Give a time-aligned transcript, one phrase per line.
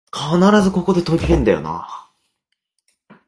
[0.11, 2.09] 必ずここで途切れんだよなあ